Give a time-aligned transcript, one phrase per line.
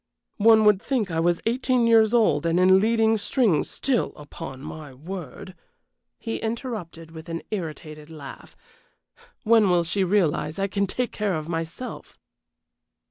[0.39, 4.95] "One would think I was eighteen years old and in leading strings still, upon my
[4.95, 5.53] word,"
[6.17, 8.57] he interrupted, with an irritated laugh.
[9.43, 12.17] "When will she realize I can take care of myself?"